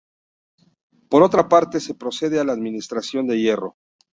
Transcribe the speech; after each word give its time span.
Por 1.11 1.21
otra 1.21 1.47
parte, 1.47 1.79
se 1.79 1.93
procede 1.93 2.39
a 2.39 2.43
la 2.43 2.53
administración 2.53 3.27
de 3.27 3.37
hierro. 3.39 3.75